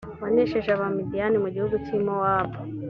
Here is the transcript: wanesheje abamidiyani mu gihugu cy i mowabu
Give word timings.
wanesheje 0.21 0.69
abamidiyani 0.73 1.37
mu 1.43 1.49
gihugu 1.55 1.75
cy 1.85 1.91
i 1.97 1.99
mowabu 2.05 2.57